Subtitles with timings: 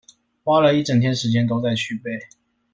[0.43, 2.09] 花了一整天時間都在去背